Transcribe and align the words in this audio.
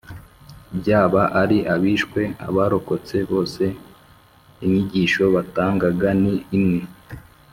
Byaba 0.79 1.21
ari 1.41 1.57
abishwe, 1.73 2.21
abarokotse 2.47 3.15
bose 3.31 3.63
inyigisho 4.63 5.23
batangaga 5.35 6.09
ni 6.21 6.35
imwe 6.59 6.81